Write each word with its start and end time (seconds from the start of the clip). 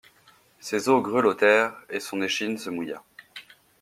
Ses 0.59 0.87
os 0.89 0.99
grelottèrent, 1.07 1.75
et 1.91 1.99
son 1.99 2.23
échine 2.23 2.57
se 2.57 2.71
mouilla. 2.71 3.03